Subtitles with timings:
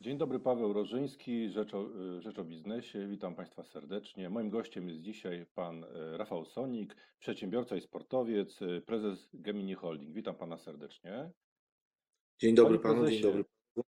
[0.00, 1.88] Dzień dobry, Paweł Rożyński, Rzecz o,
[2.20, 3.06] Rzecz o Biznesie.
[3.08, 4.30] Witam Państwa serdecznie.
[4.30, 10.14] Moim gościem jest dzisiaj pan e, Rafał Sonik, przedsiębiorca i sportowiec, e, prezes Gemini Holding.
[10.14, 11.30] Witam Pana serdecznie.
[12.38, 13.44] Dzień dobry Panie panu, dzień prezesie,
[13.74, 13.84] dobry.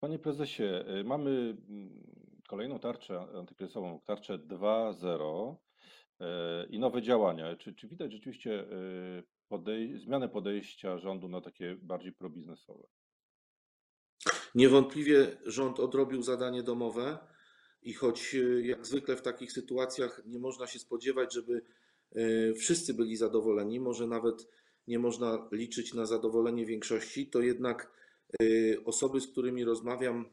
[0.00, 1.30] Panie prezesie, mamy
[1.68, 2.02] mm,
[2.48, 5.54] kolejną tarczę antykryzysową, tarczę 2.0
[6.20, 7.56] e, i nowe działania.
[7.56, 8.66] Czy, czy widać rzeczywiście
[9.48, 12.86] podej zmianę podejścia rządu na takie bardziej probiznesowe?
[14.56, 17.18] Niewątpliwie rząd odrobił zadanie domowe
[17.82, 21.62] i choć e, jak zwykle w takich sytuacjach nie można się spodziewać, żeby
[22.12, 24.48] e, wszyscy byli zadowoleni, może nawet
[24.88, 27.90] nie można liczyć na zadowolenie większości, to jednak
[28.42, 28.44] e,
[28.84, 30.24] osoby, z którymi rozmawiam,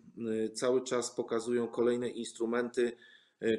[0.53, 2.91] cały czas pokazują kolejne instrumenty,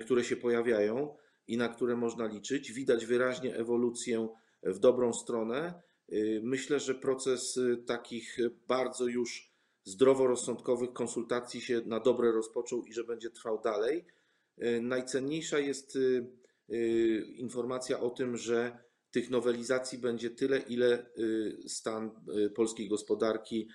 [0.00, 1.16] które się pojawiają
[1.48, 2.72] i na które można liczyć.
[2.72, 4.28] Widać wyraźnie ewolucję
[4.62, 5.82] w dobrą stronę.
[6.42, 8.38] Myślę, że proces takich
[8.68, 9.53] bardzo już
[9.84, 14.06] zdroworozsądkowych konsultacji się na dobre rozpoczął i że będzie trwał dalej.
[14.58, 16.00] E, najcenniejsza jest e,
[16.74, 16.76] e,
[17.18, 18.78] informacja o tym, że
[19.10, 21.06] tych nowelizacji będzie tyle, ile
[21.66, 22.10] stan
[22.54, 23.68] polskiej gospodarki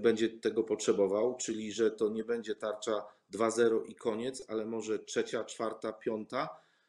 [0.00, 5.44] będzie tego potrzebował, czyli że to nie będzie tarcza 2.0 i koniec, ale może trzecia,
[5.44, 6.48] czwarta, piąta.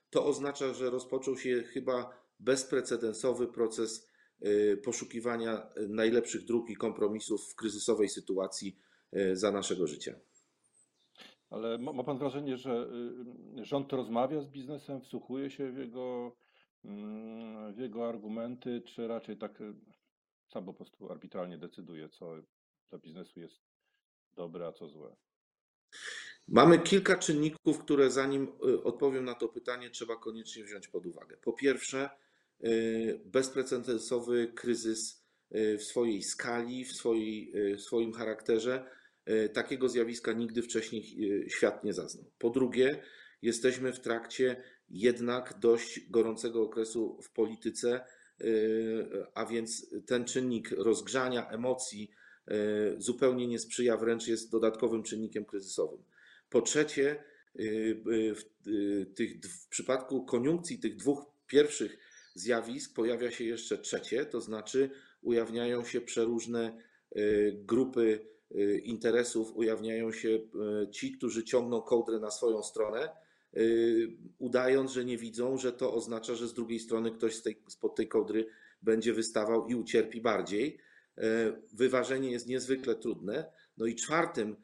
[0.09, 4.18] To oznacza, że rozpoczął się chyba bezprecedensowy proces Y,
[4.83, 8.77] poszukiwania najlepszych dróg i kompromisów w kryzysowej sytuacji
[9.13, 10.15] y, za naszego życia.
[11.49, 12.89] Ale ma, ma Pan wrażenie, że
[13.59, 16.35] y, rząd rozmawia z biznesem, wsłuchuje się w jego,
[16.85, 19.63] mm, w jego argumenty, czy raczej tak
[20.47, 22.35] sam po prostu arbitralnie decyduje, co
[22.89, 23.61] dla biznesu jest
[24.33, 25.15] dobre, a co złe?
[26.47, 28.47] Mamy kilka czynników, które zanim
[28.83, 31.37] odpowiem na to pytanie, trzeba koniecznie wziąć pod uwagę.
[31.37, 32.28] Po pierwsze, Y,
[33.25, 38.85] bezprecedensowy kryzys y, w swojej skali, w, swojej, y, w swoim charakterze.
[39.53, 41.03] Takiego zjawiska nigdy wcześniej
[41.47, 42.31] świat nie zaznał.
[42.37, 43.03] Po drugie,
[43.41, 48.05] jesteśmy w trakcie jednak dość gorącego okresu w polityce,
[49.33, 52.11] a więc ten czynnik rozgrzania emocji
[52.97, 56.03] zupełnie nie sprzyja, wręcz jest dodatkowym czynnikiem kryzysowym.
[56.49, 57.23] Po trzecie,
[57.55, 58.41] w,
[59.15, 61.97] tych, w przypadku koniunkcji tych dwóch pierwszych
[62.33, 64.89] zjawisk pojawia się jeszcze trzecie, to znaczy
[65.21, 66.77] ujawniają się przeróżne
[67.17, 70.41] y, grupy y, interesów, ujawniają się y,
[70.91, 73.09] ci, którzy ciągną kołdrę na swoją stronę,
[74.37, 77.95] udając, że nie widzą, że to oznacza, że z drugiej strony ktoś z tej, spod
[77.95, 78.47] tej kołdry
[78.81, 80.79] będzie wystawał i ucierpi bardziej.
[81.73, 83.51] Wyważenie jest niezwykle trudne.
[83.77, 84.55] No i czwartym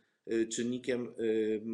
[0.51, 1.15] czynnikiem,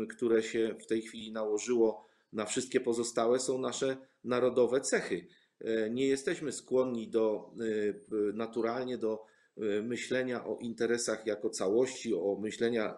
[0.10, 5.28] które się w tej chwili nałożyło na wszystkie pozostałe, są nasze narodowe cechy.
[5.64, 9.26] E, nie jesteśmy skłonni do e, naturalnie do
[9.58, 12.98] e, myślenia o interesach jako całości, o myślenia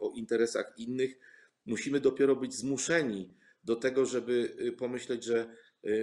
[0.00, 1.18] o interesach innych.
[1.66, 5.56] Musimy dopiero być zmuszeni do tego, żeby pomyśleć, że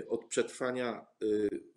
[0.07, 1.05] od przetrwania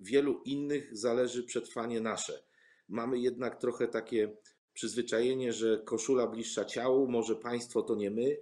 [0.00, 2.42] wielu innych zależy przetrwanie nasze.
[2.88, 4.36] Mamy jednak trochę takie
[4.72, 8.36] przyzwyczajenie, że koszula bliższa ciału, może państwo to nie my,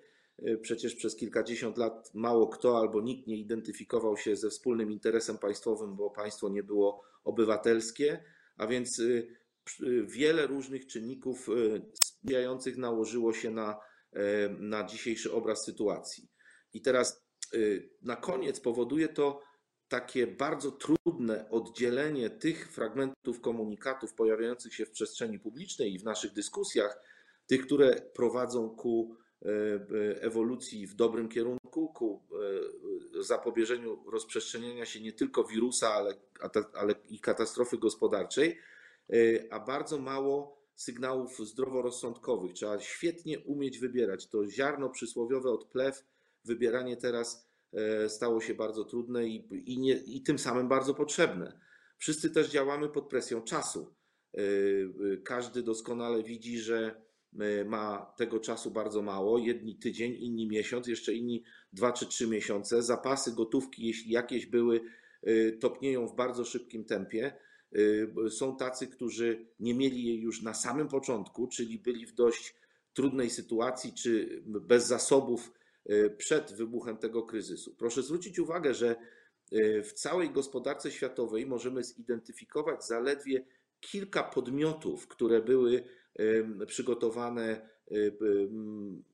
[0.63, 5.97] przecież przez kilkadziesiąt lat mało kto albo nikt nie identyfikował się ze wspólnym interesem państwowym,
[5.97, 8.25] bo państwo nie było obywatelskie,
[8.57, 9.37] a więc y,
[9.81, 11.49] y, wiele różnych czynników
[11.95, 13.79] sprzyjających nałożyło się na,
[14.59, 16.29] na dzisiejszy obraz sytuacji.
[16.73, 17.23] I teraz
[18.03, 19.41] na koniec powoduje to
[19.89, 26.33] takie bardzo trudne oddzielenie tych fragmentów komunikatów pojawiających się w przestrzeni publicznej i w naszych
[26.33, 27.01] dyskusjach,
[27.47, 29.22] tych, które prowadzą ku E,
[30.21, 32.23] ewolucji w dobrym kierunku, ku
[33.19, 36.15] e, zapobieżeniu rozprzestrzeniania się nie tylko wirusa, ale,
[36.75, 38.59] ale i katastrofy gospodarczej,
[39.11, 39.15] e,
[39.53, 42.53] a bardzo mało sygnałów zdroworozsądkowych.
[42.53, 44.27] Trzeba świetnie umieć wybierać.
[44.27, 46.05] To ziarno przysłowiowe od plew,
[46.45, 47.53] wybieranie teraz
[48.09, 51.61] stało się bardzo trudne i, i, nie, i tym samym bardzo potrzebne.
[51.99, 53.95] Wszyscy też działamy pod presją czasu.
[55.25, 57.12] Każdy doskonale widzi, że E,
[57.65, 61.43] ma tego czasu bardzo mało, jedni tydzień, inni miesiąc, jeszcze inni
[61.73, 62.83] dwa czy trzy miesiące.
[62.83, 64.81] Zapasy gotówki, jeśli jakieś były,
[65.23, 67.33] e, topnieją w bardzo szybkim tempie.
[68.27, 72.55] E, są tacy, którzy nie mieli jej już na samym początku, czyli byli w dość
[72.95, 75.53] trudnej sytuacji, czy bez zasobów
[76.19, 77.75] przed wybuchem tego kryzysu.
[77.79, 78.97] Proszę zwrócić uwagę, że
[79.85, 83.45] w całej gospodarce światowej możemy zidentyfikować zaledwie
[83.81, 85.85] kilka podmiotów, które były
[86.67, 87.69] przygotowane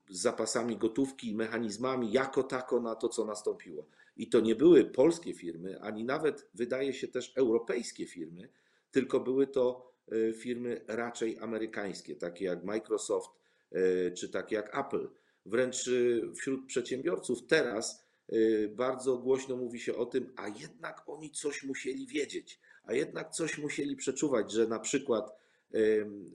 [0.09, 3.85] z zapasami gotówki i mechanizmami jako tako na to, co nastąpiło.
[4.17, 8.49] I to nie były polskie firmy, ani nawet wydaje się też europejskie firmy,
[8.91, 13.29] tylko były to e, firmy raczej amerykańskie, takie jak Microsoft,
[13.71, 15.09] e, czy takie jak Apple.
[15.45, 15.89] Wręcz
[16.35, 18.09] wśród przedsiębiorców teraz
[18.69, 23.57] bardzo głośno mówi się o tym, a jednak oni coś musieli wiedzieć, a jednak coś
[23.57, 25.38] musieli przeczuwać, że na przykład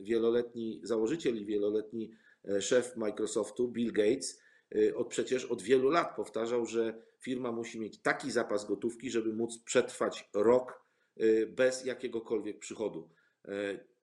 [0.00, 2.10] wieloletni założyciel i wieloletni
[2.44, 4.40] e, szef Microsoftu, Bill Gates,
[4.75, 9.32] e, od przecież od wielu lat powtarzał, że firma musi mieć taki zapas gotówki, żeby
[9.32, 10.84] móc przetrwać rok
[11.16, 13.08] e, bez jakiegokolwiek przychodu.
[13.44, 13.50] E,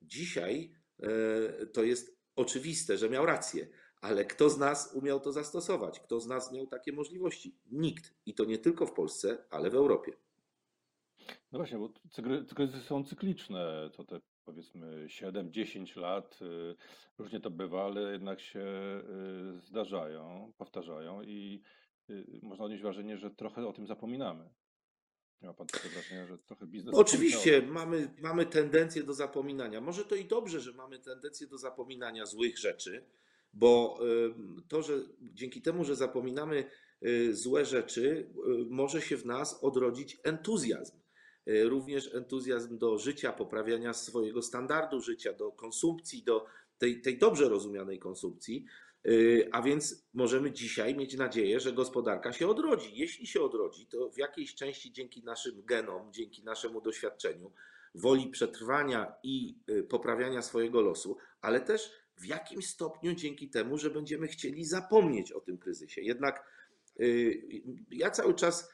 [0.02, 3.68] Dzisiaj e, to jest oczywiste, że miał rację,
[4.02, 6.00] ale kto z nas umiał to zastosować?
[6.00, 7.56] Kto z nas miał takie możliwości?
[7.72, 8.14] Nikt.
[8.26, 10.12] I to nie tylko w Polsce, ale w Europie.
[11.52, 16.76] No właśnie, bo cykry- kryzysy są cykliczne, to te powiedzmy 7-10 lat, y,
[17.18, 18.62] różnie to bywa, ale jednak się
[19.58, 21.62] y, zdarzają, powtarzają i
[22.10, 24.50] y, można odnieść wrażenie, że trochę o tym zapominamy.
[25.42, 29.82] Ma pan takiego wrażenia, że trochę biznes Oczywiście mamy, mamy tendencję do zapominania.
[29.82, 33.06] Może to i dobrze, że mamy tendencję do zapominania złych rzeczy,
[33.54, 34.00] bo
[34.68, 36.70] to, że dzięki temu, że zapominamy
[37.32, 38.30] złe rzeczy,
[38.70, 41.01] może się w nas odrodzić entuzjazm.
[41.48, 46.46] Y, Również entuzjazm do życia, poprawiania swojego standardu życia, do konsumpcji, do
[46.78, 48.66] tej, tej dobrze rozumianej konsumpcji.
[49.08, 52.92] Y, A więc możemy dzisiaj mieć nadzieję, że gospodarka się odrodzi.
[52.94, 57.52] Jeśli się odrodzi, to w jakiejś części dzięki naszym genom, dzięki naszemu doświadczeniu,
[57.96, 63.90] woli przetrwania i y, poprawiania swojego losu, ale też w jakimś stopniu dzięki temu, że
[63.90, 66.02] będziemy chcieli zapomnieć o tym kryzysie.
[66.02, 66.62] Jednak
[67.92, 68.72] ja cały czas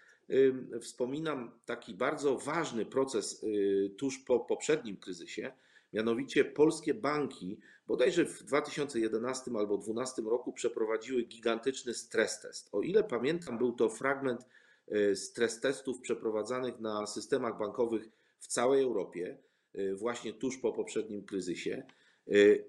[0.82, 5.52] wspominam taki bardzo ważny proces y, tuż po poprzednim kryzysie,
[5.94, 12.70] mianowicie polskie banki bodajże w 2011 albo 2012 roku przeprowadziły gigantyczny stres test.
[12.72, 14.46] O ile pamiętam, był to fragment
[14.92, 18.10] y, stres testów przeprowadzanych na systemach bankowych
[18.40, 19.38] w całej Europie,
[19.76, 21.84] y, właśnie tuż po poprzednim kryzysie.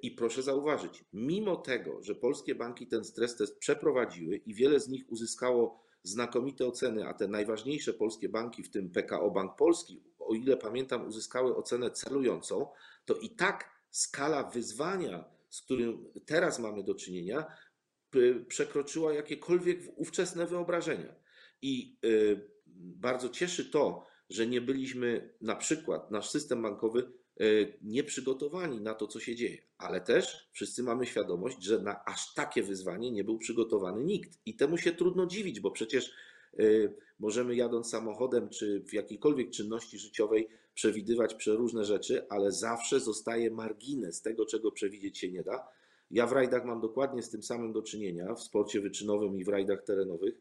[0.03, 4.89] I proszę zauważyć, mimo tego, że polskie banki ten stres test przeprowadziły i wiele z
[4.89, 10.35] nich uzyskało znakomite oceny, a te najważniejsze polskie banki, w tym PKO Bank Polski, o
[10.35, 12.67] ile pamiętam, uzyskały ocenę celującą,
[13.05, 17.47] to i tak skala wyzwania, z którym teraz mamy do czynienia,
[18.49, 21.15] przekroczyła jakiekolwiek ówczesne wyobrażenia.
[21.63, 27.13] I y, bardzo cieszy to, że nie byliśmy, na przykład nasz system bankowy,
[27.83, 32.63] nieprzygotowani na to, co się dzieje, ale też wszyscy mamy świadomość, że na aż takie
[32.63, 34.39] wyzwanie nie był przygotowany nikt.
[34.47, 36.13] I temu się trudno dziwić, bo przecież
[36.61, 43.51] y, możemy jadąc samochodem czy w jakiejkolwiek czynności życiowej przewidywać przeróżne rzeczy, ale zawsze zostaje
[43.51, 45.69] margines tego, czego przewidzieć się nie da.
[46.11, 49.49] Ja w rajdach mam dokładnie z tym samym do czynienia, w sporcie wyczynowym i w
[49.49, 50.35] rajdach terenowych.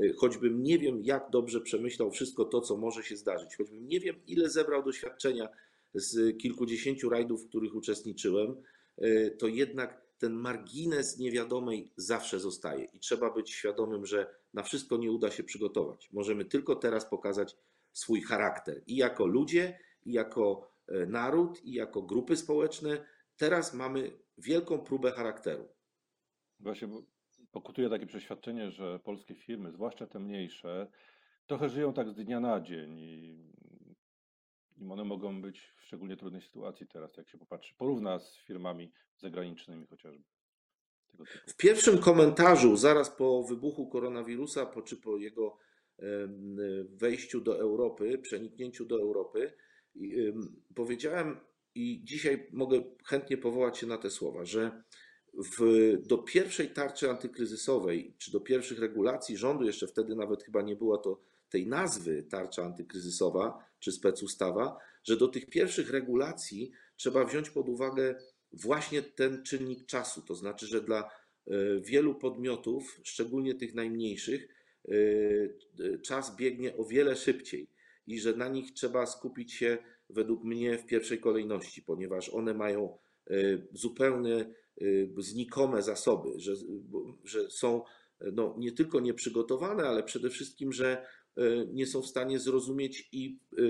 [0.00, 4.00] Y, Choćbym nie wiem, jak dobrze przemyślał wszystko to, co może się zdarzyć, choćbym nie
[4.00, 5.48] wiem, ile zebrał doświadczenia
[5.94, 8.62] z kilkudziesięciu rajdów, w których uczestniczyłem,
[9.02, 14.96] y, to jednak ten margines niewiadomej zawsze zostaje i trzeba być świadomym, że na wszystko
[14.96, 16.12] nie uda się przygotować.
[16.12, 17.56] Możemy tylko teraz pokazać
[17.92, 23.04] swój charakter i jako ludzie, i jako e, naród, i jako grupy społeczne.
[23.36, 25.68] Teraz mamy wielką próbę charakteru.
[26.60, 26.88] Właśnie
[27.50, 30.90] pokutuje takie przeświadczenie, że polskie firmy, zwłaszcza te mniejsze,
[31.46, 33.52] trochę żyją tak z dnia na dzień i,
[34.80, 38.92] i one mogą być w szczególnie trudnej sytuacji teraz, jak się popatrzy, porówna z firmami
[39.16, 40.24] zagranicznymi chociażby.
[41.46, 45.58] W pierwszym komentarzu, zaraz po wybuchu koronawirusa, po, czy po jego
[46.90, 49.52] wejściu do Europy, przeniknięciu do Europy,
[50.74, 51.40] powiedziałem
[51.74, 54.82] i dzisiaj mogę chętnie powołać się na te słowa, że
[55.34, 60.76] w, do pierwszej tarczy antykryzysowej, czy do pierwszych regulacji rządu, jeszcze wtedy nawet chyba nie
[60.76, 67.50] było to tej nazwy tarcza antykryzysowa czy specustawa, że do tych pierwszych regulacji trzeba wziąć
[67.50, 68.14] pod uwagę
[68.52, 70.22] właśnie ten czynnik czasu.
[70.22, 74.48] To znaczy, że dla e, wielu podmiotów, szczególnie tych najmniejszych,
[74.88, 74.92] e,
[75.84, 77.70] e, czas biegnie o wiele szybciej
[78.06, 79.78] i że na nich trzeba skupić się
[80.10, 82.98] według mnie w pierwszej kolejności, ponieważ one mają
[83.72, 84.54] zupełnie
[85.18, 86.52] znikome zasoby, że,
[87.24, 87.82] że są
[88.20, 91.06] no, nie tylko nieprzygotowane, ale przede wszystkim, że
[91.72, 93.62] nie są w stanie zrozumieć i, e,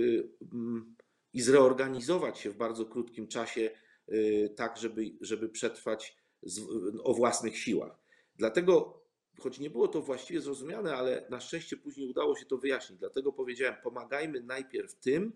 [0.52, 0.96] mm,
[1.32, 3.70] i zreorganizować się w bardzo krótkim czasie,
[4.08, 6.60] e, tak, żeby, żeby przetrwać z,
[7.02, 7.98] o własnych siłach.
[8.36, 9.02] Dlatego,
[9.40, 12.98] choć nie było to właściwie zrozumiane, ale na szczęście później udało się to wyjaśnić.
[12.98, 15.32] Dlatego powiedziałem, pomagajmy najpierw tym,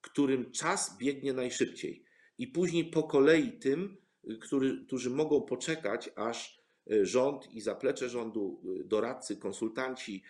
[0.00, 2.04] którym czas biegnie najszybciej,
[2.38, 3.96] i później po kolei tym,
[4.40, 6.60] który, którzy mogą poczekać, aż
[7.02, 10.22] rząd i zaplecze rządu, doradcy, konsultanci,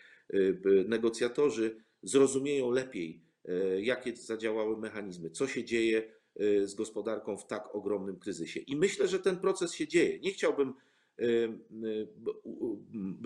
[0.88, 6.20] negocjatorzy zrozumieją lepiej, e, jakie zadziałały mechanizmy, co się dzieje
[6.64, 8.60] z gospodarką w tak ogromnym kryzysie.
[8.60, 10.18] I myślę, że ten proces się dzieje.
[10.18, 10.74] Nie chciałbym
[11.20, 11.58] y,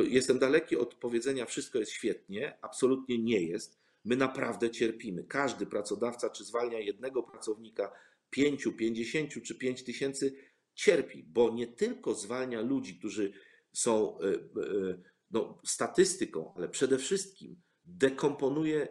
[0.09, 3.79] jestem daleki od powiedzenia wszystko jest świetnie, absolutnie nie jest.
[4.05, 5.25] My naprawdę cierpimy.
[5.25, 7.93] Każdy pracodawca, czy zwalnia jednego pracownika,
[8.31, 10.35] pięciu, pięćdziesięciu czy pięć tysięcy,
[10.75, 13.33] cierpi, bo nie tylko zwalnia ludzi, którzy
[13.73, 14.25] są y,
[14.61, 15.03] y,
[15.35, 18.89] no, statystyką, ale przede wszystkim dekomponuje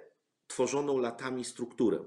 [0.47, 1.99] tworzoną latami strukturę.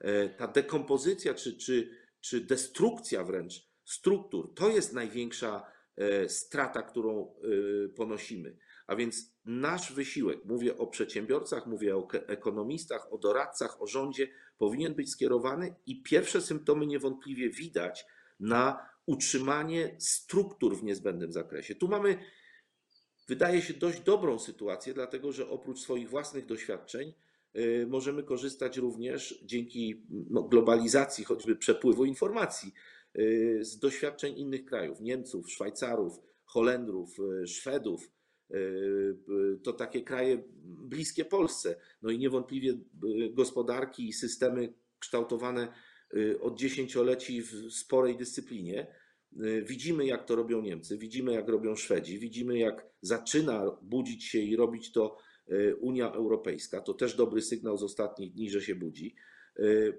[0.00, 1.90] E, Ta dekompozycja czy, czy,
[2.20, 5.62] czy destrukcja wręcz struktur to jest największa
[5.96, 8.56] e, strata, którą e, ponosimy.
[8.86, 14.28] A więc nasz wysiłek, mówię o przedsiębiorcach, mówię o ekonomistach, o doradcach, o rządzie,
[14.58, 18.06] powinien być skierowany i pierwsze symptomy niewątpliwie widać
[18.40, 21.74] na utrzymanie struktur w niezbędnym zakresie.
[21.74, 22.18] Tu mamy
[23.28, 27.12] wydaje się dość dobrą sytuację, dlatego że oprócz swoich własnych doświadczeń
[27.56, 32.72] y, możemy korzystać również dzięki no, globalizacji, choćby przepływu informacji,
[33.18, 38.10] y, z doświadczeń innych krajów Niemców, Szwajcarów, Holendrów, y, Szwedów.
[39.62, 41.76] To takie kraje bliskie Polsce.
[42.02, 42.74] No i niewątpliwie
[43.30, 45.72] gospodarki i systemy kształtowane
[46.40, 48.86] od dziesięcioleci w sporej dyscyplinie.
[49.44, 54.38] Y, Widzimy, jak to robią Niemcy, widzimy, jak robią Szwedzi, widzimy, jak zaczyna budzić się
[54.38, 55.18] i robić to
[55.50, 56.80] y, Unia Europejska.
[56.80, 59.14] To też dobry sygnał z ostatnich dni, że się budzi.
[59.58, 59.98] Y,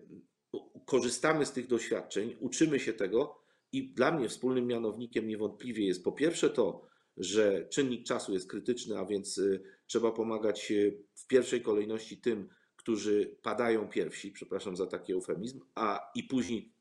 [0.85, 3.41] Korzystamy z tych doświadczeń, uczymy się tego
[3.71, 8.97] i dla mnie wspólnym mianownikiem niewątpliwie jest po pierwsze to, że czynnik czasu jest krytyczny,
[8.97, 9.41] a więc
[9.87, 10.73] trzeba pomagać
[11.15, 16.73] w pierwszej kolejności tym, którzy padają pierwsi, przepraszam za taki eufemizm, a i później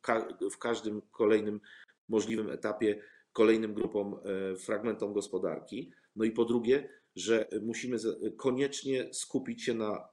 [0.52, 1.60] w każdym kolejnym
[2.08, 3.00] możliwym etapie
[3.32, 5.90] kolejnym grupom, e, fragmentom gospodarki.
[6.16, 7.96] No i po drugie, że musimy
[8.36, 10.08] koniecznie skupić się na e,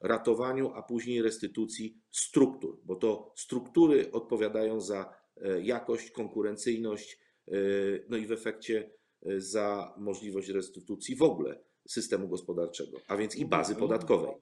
[0.00, 7.22] ratowaniu, a później restytucji struktur, bo to struktury odpowiadają za e, jakość, konkurencyjność,
[8.08, 8.90] no i w efekcie
[9.36, 11.58] za możliwość restytucji w ogóle
[11.88, 14.34] systemu gospodarczego, a więc i bazy podatkowej.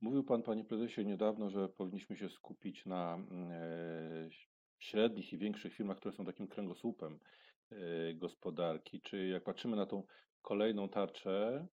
[0.00, 4.30] Mówił Pan, Panie Prezesie, niedawno, że powinniśmy się skupić na mm,
[4.84, 7.18] średnich i większych firmach, które są takim kręgosłupem
[7.70, 9.00] e, gospodarki.
[9.00, 10.02] Czy jak patrzymy na tą
[10.42, 11.66] kolejną tarczę,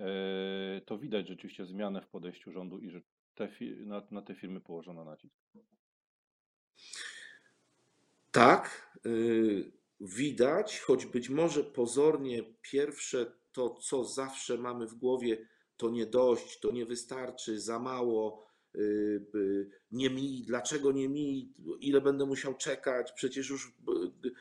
[0.00, 3.00] e, to widać rzeczywiście zmianę w podejściu rządu i że
[3.34, 5.34] te, na, na te firmy położono nacisk.
[8.30, 15.90] Tak, y, widać, choć być może pozornie pierwsze to, co zawsze mamy w głowie, to
[15.90, 18.47] nie dość, to nie wystarczy, za mało,
[19.90, 24.32] nie mi, dlaczego nie mi, ile będę musiał czekać, przecież już y, y,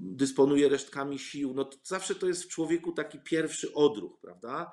[0.00, 1.54] dysponuję resztkami sił.
[1.54, 4.72] No zawsze to jest w człowieku taki pierwszy odruch, prawda?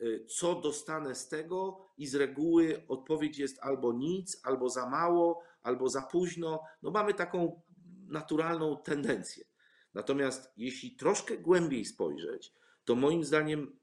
[0.00, 5.42] Y, Co dostanę z tego i z reguły odpowiedź jest albo nic, albo za mało,
[5.62, 6.60] albo za późno.
[6.82, 7.62] No mamy taką
[8.08, 9.44] naturalną tendencję.
[9.94, 12.52] Natomiast jeśli troszkę głębiej spojrzeć,
[12.84, 13.78] to moim zdaniem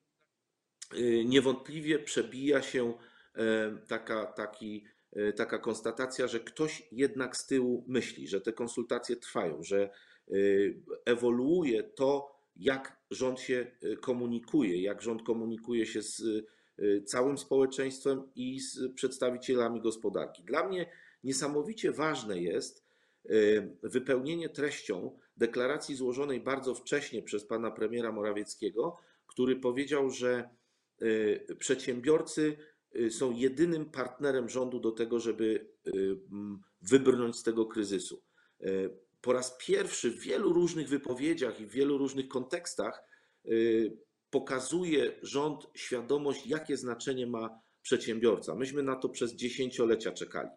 [0.93, 2.93] y, niewątpliwie przebija się
[3.87, 9.63] taka, taki, e, taka konstatacja, że ktoś jednak z tyłu myśli, że te konsultacje trwają,
[9.63, 9.89] że
[10.31, 16.23] y, ewoluuje to, jak rząd się y, komunikuje, jak rząd komunikuje się z
[17.05, 20.43] całym społeczeństwem i z przedstawicielami gospodarki.
[20.43, 20.91] Dla mnie
[21.23, 22.85] niesamowicie ważne jest,
[23.83, 30.49] wypełnienie treścią deklaracji złożonej bardzo wcześnie przez pana premiera Morawieckiego, który powiedział, że
[31.59, 32.57] przedsiębiorcy
[33.09, 36.17] są jedynym partnerem rządu do tego, żeby y,
[36.81, 38.21] wybrnąć z tego kryzysu.
[38.61, 38.89] Y,
[39.21, 43.03] Po raz pierwszy w wielu różnych wypowiedziach i w wielu różnych kontekstach
[43.45, 43.97] y,
[44.29, 48.55] pokazuje rząd świadomość, jakie znaczenie ma przedsiębiorca.
[48.55, 50.49] Myśmy na to przez dziesięciolecia czekali.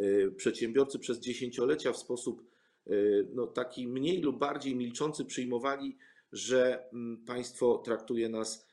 [0.00, 2.42] Y, Przedsiębiorcy przez dziesięciolecia w sposób
[2.86, 5.96] y, no, taki mniej lub bardziej milczący przyjmowali,
[6.32, 8.65] że mm, państwo traktuje nas y,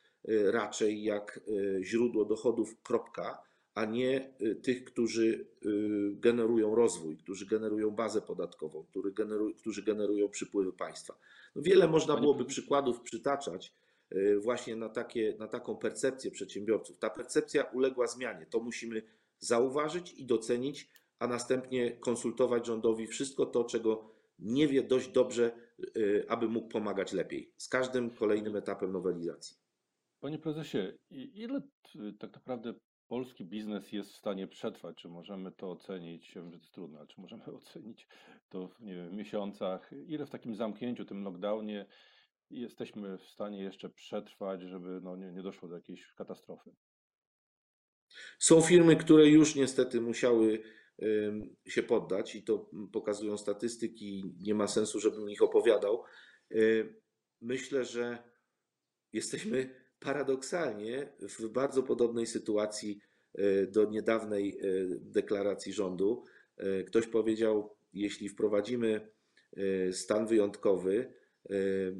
[0.51, 3.43] raczej jak y, źródło dochodów, kropka,
[3.75, 9.83] a nie y, tych, którzy y, generują rozwój, którzy generują bazę podatkową, którzy generują, którzy
[9.83, 11.17] generują przypływy państwa.
[11.55, 13.73] No, wiele można byłoby przykładów przytaczać
[14.11, 16.97] y, właśnie na, takie, na taką percepcję przedsiębiorców.
[16.97, 18.45] Ta percepcja uległa zmianie.
[18.49, 19.01] To musimy
[19.39, 20.89] zauważyć i docenić,
[21.19, 25.51] a następnie konsultować rządowi wszystko to, czego nie wie dość dobrze,
[25.97, 29.62] y, aby mógł pomagać lepiej z każdym kolejnym etapem nowelizacji.
[30.23, 30.77] Panie Prezesie,
[31.11, 32.73] ile t- tak naprawdę
[33.07, 34.97] polski biznes jest w stanie przetrwać?
[34.97, 38.07] Czy możemy to ocenić, wiem, że to jest trudne, ale czy możemy ocenić
[38.49, 39.91] to w, nie wiem, miesiącach?
[40.07, 41.85] Ile w takim zamknięciu, tym lockdownie
[42.49, 46.75] jesteśmy w stanie jeszcze przetrwać, żeby no, nie, nie doszło do jakiejś katastrofy?
[48.39, 50.63] Są firmy, które już niestety musiały
[51.67, 56.03] się poddać i to pokazują statystyki, nie ma sensu, żebym ich opowiadał.
[56.49, 57.01] Yy,
[57.41, 58.23] myślę, że
[59.13, 62.99] jesteśmy paradoksalnie w bardzo podobnej sytuacji
[63.35, 64.63] e, do niedawnej e,
[65.01, 66.23] deklaracji rządu.
[66.57, 69.13] E, ktoś powiedział, jeśli wprowadzimy
[69.91, 71.13] stan wyjątkowy,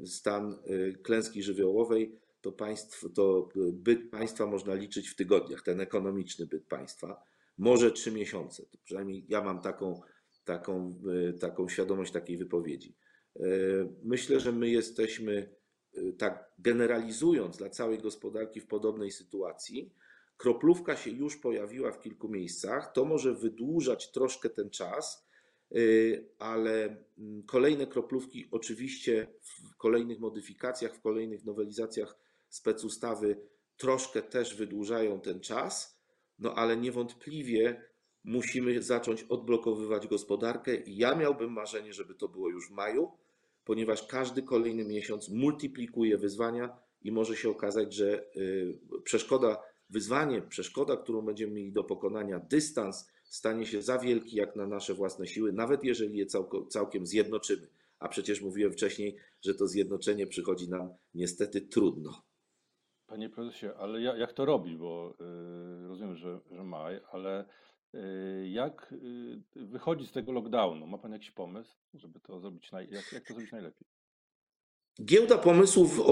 [0.06, 0.60] stan
[1.04, 7.24] klęski żywiołowej, to, państw, to byt państwa można liczyć w tygodniach, ten ekonomiczny byt państwa,
[7.58, 8.66] może trzy miesiące.
[8.66, 10.02] To przynajmniej ja mam taką,
[10.44, 11.02] taką,
[11.40, 12.96] taką świadomość takiej wypowiedzi.
[14.04, 15.50] Myślę, że my jesteśmy
[16.18, 19.94] tak generalizując dla całej gospodarki w podobnej sytuacji.
[20.38, 22.92] Kroplówka się już pojawiła w kilku miejscach.
[22.94, 25.28] To może wydłużać troszkę ten czas,
[25.76, 32.18] y, ale mm, kolejne kroplówki oczywiście w kolejnych modyfikacjach, w kolejnych nowelizacjach
[32.50, 33.38] specustawy
[33.78, 36.00] troszkę też wydłużają ten czas,
[36.40, 37.82] no ale niewątpliwie
[38.24, 40.72] musimy zacząć odblokowywać gospodarkę.
[40.88, 43.12] Ja miałbym marzenie, żeby to było już w maju,
[43.66, 50.98] ponieważ każdy kolejny miesiąc multiplikuje wyzwania i może się okazać, że y, przeszkoda, wyzwanie, przeszkoda,
[50.98, 55.54] którą będziemy mieli do pokonania, dystans stanie się za wielki jak na nasze własne siły,
[55.54, 56.26] nawet jeżeli je
[56.70, 57.68] całkiem zjednoczymy.
[58.00, 62.22] A przecież mówiłem wcześniej, że to zjednoczenie przychodzi nam niestety trudno.
[63.08, 64.78] Panie prezesie, ale jak to robi?
[64.78, 65.16] Bo
[65.82, 67.73] yy, rozumiem, że, że maj, ale Y,
[68.44, 68.94] jak
[69.56, 70.88] y, wychodzić z tego lockdownu?
[70.88, 73.88] Ma Pan jakiś pomysł, żeby to zrobić, jak, jak to zrobić najlepiej?
[75.04, 76.04] Giełda pomysłów, y,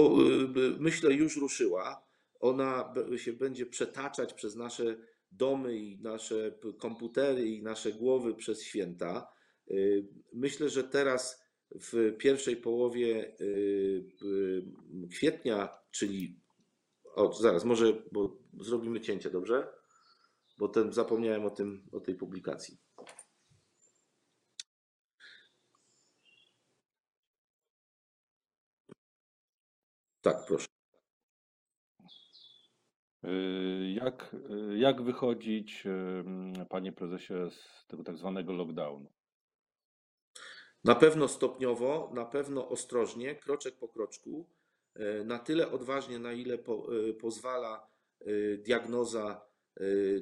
[0.78, 2.06] myślę, już ruszyła.
[2.40, 4.96] Ona się będzie przetaczać przez nasze
[5.32, 9.28] domy i nasze komputery i nasze głowy przez święta.
[10.32, 13.36] Myślę, że teraz w pierwszej połowie
[15.10, 16.40] kwietnia, czyli
[17.14, 19.81] o, zaraz, może, bo zrobimy cięcie, dobrze?
[20.62, 22.78] Bo ten, zapomniałem o, tym, o tej publikacji.
[30.20, 30.66] Tak, proszę.
[33.24, 39.12] Y, jak, y, jak wychodzić, y, panie prezesie, z tego tak zwanego lockdownu?
[40.84, 44.48] Na pewno stopniowo, na pewno ostrożnie, kroczek po kroczku,
[45.24, 46.86] na tyle odważnie, na ile po,
[47.20, 47.86] pozwala
[48.58, 49.51] diagnoza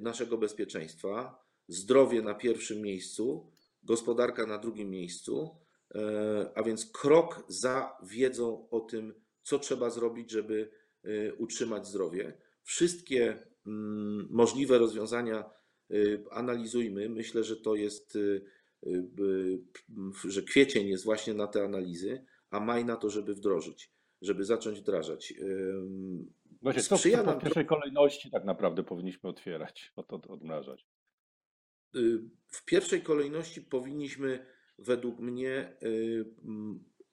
[0.00, 5.56] naszego bezpieczeństwa, zdrowie na pierwszym miejscu, gospodarka na drugim miejscu,
[5.94, 5.98] y,
[6.54, 10.70] a więc krok za wiedzą o tym, co trzeba zrobić, żeby
[11.04, 12.38] y, utrzymać zdrowie.
[12.62, 15.50] Wszystkie mm, możliwe rozwiązania
[16.30, 17.08] analizujmy.
[17.08, 18.18] Myślę, że to jest,
[20.24, 24.80] że kwiecień jest właśnie na te analizy, a maj na to, żeby wdrożyć, żeby zacząć
[24.80, 25.34] wdrażać.
[26.62, 30.86] Właśnie, co w pierwszej kolejności tak naprawdę powinniśmy otwierać, od, od, odmrażać?
[31.96, 34.46] Y, w pierwszej kolejności powinniśmy
[34.78, 36.24] według mnie y,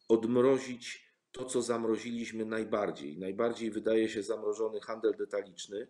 [0.08, 3.18] odmrozić to, co zamroziliśmy najbardziej.
[3.18, 5.88] Najbardziej wydaje się zamrożony handel detaliczny,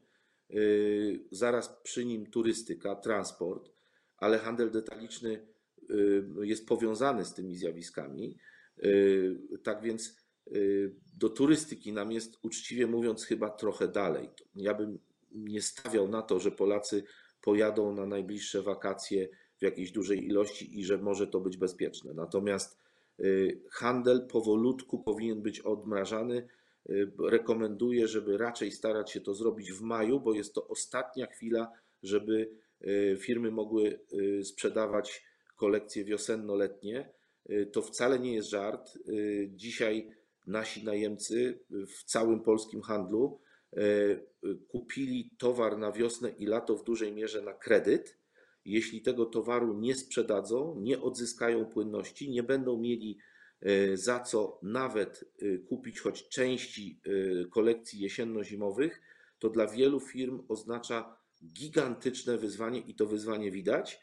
[0.52, 3.72] y, zaraz przy nim turystyka, transport,
[4.18, 5.48] ale handel detaliczny
[6.42, 8.38] jest powiązany z tymi zjawiskami.
[9.64, 10.27] Tak więc
[11.18, 14.30] do turystyki nam jest uczciwie mówiąc chyba trochę dalej.
[14.56, 15.00] Ja bym
[15.32, 17.04] nie stawiał na to, że Polacy
[17.42, 22.14] pojadą na najbliższe wakacje w jakiejś dużej ilości i że może to być bezpieczne.
[22.14, 22.78] Natomiast
[23.20, 26.48] y, handel powolutku powinien być odmrażany.
[26.90, 31.72] Y, rekomenduję, żeby raczej starać się to zrobić w maju, bo jest to ostatnia chwila,
[32.04, 32.50] żeby
[33.20, 34.00] firmy mogły
[34.44, 35.24] sprzedawać
[35.56, 37.10] kolekcje wiosenno-letnie.
[37.72, 38.98] To wcale nie jest żart.
[39.48, 40.10] Dzisiaj
[40.48, 43.42] nasi najemcy w całym polskim handlu
[43.74, 43.80] e,
[44.68, 48.18] kupili towar na wiosnę i lato w dużej mierze na kredyt.
[48.66, 53.18] Jeśli tego towaru nie sprzedadzą, nie odzyskają płynności, nie będą mieli
[53.62, 57.02] e, za co nawet e, kupić choć części
[57.52, 59.02] kolekcji jesienno-zimowych,
[59.40, 61.18] to dla wielu firm oznacza
[61.54, 64.00] gigantyczne wyzwanie i to wyzwanie widać.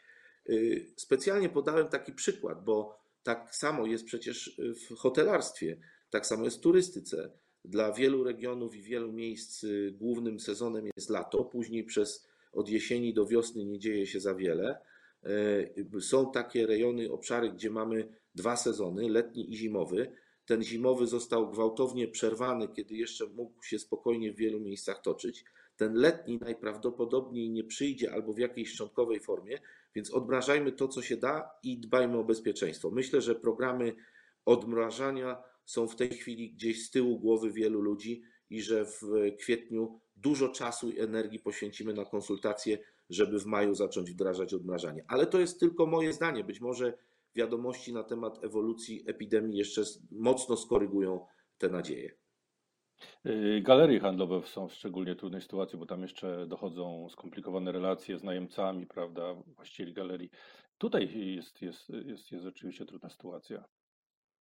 [0.95, 5.77] Specjalnie podałem taki przykład, bo tak samo jest przecież w hotelarstwie.
[6.15, 7.31] Tak samo jest w turystyce.
[7.65, 13.13] Dla wielu regionów i wielu miejsc y, głównym sezonem jest lato, później przez od jesieni
[13.13, 14.77] do wiosny nie dzieje się za wiele.
[15.23, 20.11] E, są takie rejony, obszary, gdzie mamy dwa sezony, letni i zimowy.
[20.45, 25.45] Ten zimowy został gwałtownie przerwany, kiedy jeszcze mógł się spokojnie w wielu miejscach toczyć.
[25.77, 29.59] Ten letni najprawdopodobniej nie przyjdzie albo w jakiejś szczątkowej formie,
[29.95, 32.91] więc odmrażajmy to, co się da i dbajmy o bezpieczeństwo.
[32.91, 33.95] Myślę, że programy
[34.45, 39.01] odmrażania są w tej chwili gdzieś z tyłu głowy wielu ludzi i że w
[39.39, 42.77] kwietniu dużo czasu i energii poświęcimy na konsultacje,
[43.09, 45.05] żeby w maju zacząć wdrażać odmrażanie.
[45.07, 46.43] Ale to jest tylko moje zdanie.
[46.43, 46.97] Być może
[47.35, 51.25] wiadomości na temat ewolucji epidemii jeszcze mocno skorygują
[51.57, 52.11] te nadzieje.
[53.25, 58.23] Y, Galerie handlowe są w szczególnie trudnej sytuacji, bo tam jeszcze dochodzą skomplikowane relacje z
[58.23, 60.29] najemcami, prawda, właścicieli galerii.
[60.77, 63.65] Tutaj jest, jest, jest, jest rzeczywiście trudna sytuacja.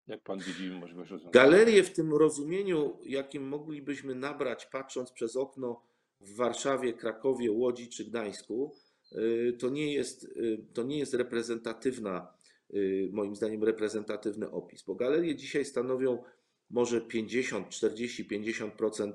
[0.07, 1.31] Jak pan widzi możliwość rozwiązania?
[1.31, 5.81] Galerie w tym rozumieniu, jakim moglibyśmy nabrać, patrząc przez okno
[6.21, 8.75] w Warszawie, Krakowie, Łodzi czy Gdańsku,
[9.11, 12.33] y, to nie jest, y, to nie jest reprezentatywna,
[12.73, 16.23] y, moim zdaniem, reprezentatywny opis, bo galerie dzisiaj stanowią
[16.69, 19.13] może 50, 40, 50%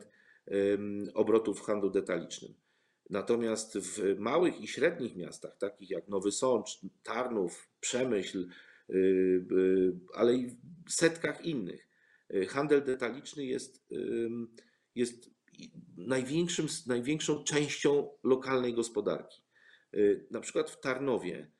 [0.53, 2.55] ym, obrotów w handlu detalicznym.
[3.11, 8.49] Natomiast w małych i średnich miastach, takich jak Nowy Sącz, Tarnów, Przemyśl,
[10.15, 10.47] ale i
[10.87, 11.89] w setkach innych,
[12.35, 13.87] y, handel detaliczny jest,
[14.95, 15.31] jest
[15.97, 19.43] największym, największą częścią lokalnej gospodarki.
[19.95, 21.51] Y, Na przykład w Tarnowie,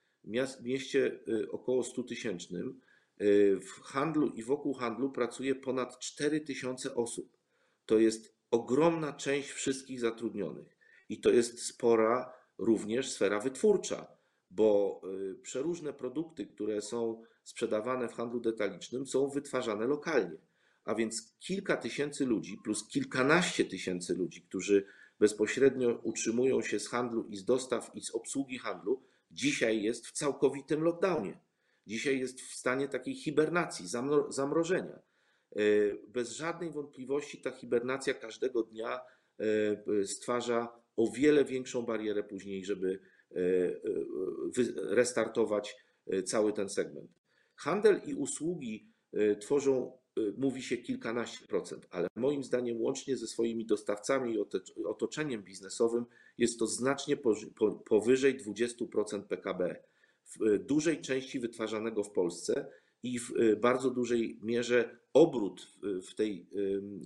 [0.63, 2.81] mieście y, około 100 tysięcznym,
[3.21, 7.37] y, w handlu i wokół handlu pracuje ponad 4 tysiące osób.
[7.87, 10.77] To jest ogromna część wszystkich zatrudnionych
[11.09, 14.16] i to jest spora również sfera wytwórcza,
[14.57, 15.01] bo
[15.33, 20.37] y, przeróżne produkty, które są sprzedawane w handlu detalicznym, są wytwarzane lokalnie.
[20.85, 24.87] A więc kilka tysięcy ludzi plus kilkanaście tysięcy ludzi, którzy
[25.19, 30.13] bezpośrednio utrzymują się z handlu i z dostaw i z obsługi handlu, dzisiaj jest w
[30.13, 31.41] całkowitym lockdownie.
[31.87, 34.99] Dzisiaj jest w stanie takiej hibernacji, zamro- zamrożenia.
[35.59, 39.01] Y, Bez żadnej wątpliwości ta hibernacja każdego dnia
[40.03, 43.01] y, stwarza o wiele większą barierę później, żeby
[44.77, 45.77] restartować
[46.13, 47.11] y, cały ten segment.
[47.57, 48.87] Handel i usługi
[49.41, 49.93] tworzą,
[50.39, 54.39] mówi się kilkanaście procent, ale moim zdaniem łącznie ze swoimi dostawcami i
[54.85, 56.05] otoczeniem biznesowym
[56.39, 57.17] jest to znacznie
[57.89, 59.77] powyżej 20% PKB.
[60.25, 62.67] W dużej części wytwarzanego w Polsce
[63.03, 65.73] i w bardzo dużej mierze obrót
[66.09, 66.47] w- tej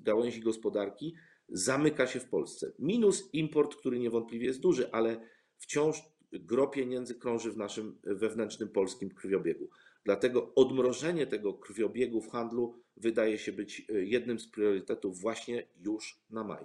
[0.03, 1.15] gałęzi gospodarki
[1.49, 2.73] zamyka się w Polsce.
[2.79, 5.21] Minus import, który niewątpliwie jest duży, ale
[5.61, 9.69] wciąż gro pieniędzy krąży w naszym wewnętrznym polskim krwiobiegu.
[10.05, 16.21] Dlatego odmrożenie tego krwiobiegu w handlu wydaje się być y, jednym z priorytetów właśnie już
[16.31, 16.65] na maj.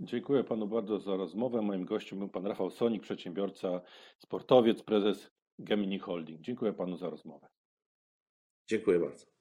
[0.00, 1.62] Dziękuję panu bardzo za rozmowę.
[1.62, 3.80] Moim gościem był pan Rafał Sonik, przedsiębiorca,
[4.18, 6.40] sportowiec, prezes Gemini Holding.
[6.40, 7.48] Dziękuję panu za rozmowę.
[8.66, 9.37] Dziękuję bardzo.